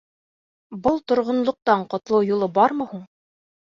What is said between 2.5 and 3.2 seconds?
бармы һуң?